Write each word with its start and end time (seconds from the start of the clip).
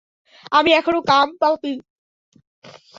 আমি 0.51 0.69
এখনো 0.73 0.99
কামপাপী। 1.07 1.73